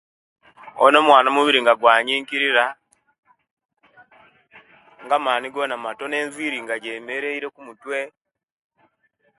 [0.77, 2.65] Obona omwana omubiri nga gwanyinkirira
[5.03, 7.99] nga amaani gonna matoono enviiri nga jemeleile okumutwe